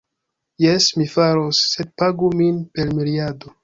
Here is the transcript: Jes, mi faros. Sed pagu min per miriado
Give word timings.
Jes, 0.65 0.87
mi 1.03 1.07
faros. 1.17 1.63
Sed 1.77 1.95
pagu 2.03 2.35
min 2.43 2.63
per 2.77 2.95
miriado 3.01 3.59